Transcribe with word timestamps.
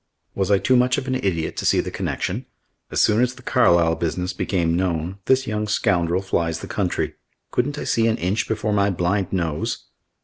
Was 0.33 0.49
I 0.49 0.57
too 0.57 0.75
much 0.75 0.97
of 0.97 1.05
an 1.07 1.13
idiot 1.13 1.55
to 1.57 1.63
see 1.67 1.79
the 1.79 1.91
connection? 1.91 2.47
As 2.89 3.01
soon 3.01 3.21
as 3.21 3.35
the 3.35 3.43
Carlisle 3.43 3.97
business 3.97 4.33
became 4.33 4.75
known, 4.75 5.19
this 5.25 5.45
young 5.45 5.67
scoundrel 5.67 6.23
flies 6.23 6.61
the 6.61 6.67
country. 6.67 7.13
Couldn't 7.51 7.77
I 7.77 7.83
see 7.83 8.07
an 8.07 8.17
inch 8.17 8.47
before 8.47 8.73
my 8.73 8.89
blind 8.89 9.31
nose? 9.31 9.83